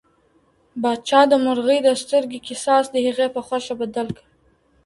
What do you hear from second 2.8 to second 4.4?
د هغې په خوښه بدل کړ.